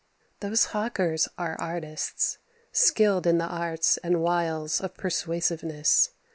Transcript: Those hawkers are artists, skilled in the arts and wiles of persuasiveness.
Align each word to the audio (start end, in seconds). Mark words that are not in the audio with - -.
Those 0.39 0.65
hawkers 0.73 1.27
are 1.37 1.55
artists, 1.59 2.39
skilled 2.71 3.27
in 3.27 3.37
the 3.37 3.45
arts 3.45 3.97
and 3.97 4.19
wiles 4.19 4.81
of 4.81 4.95
persuasiveness. 4.95 6.09